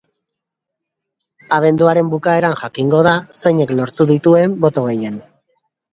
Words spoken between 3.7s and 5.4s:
lortu dituen boto gehien.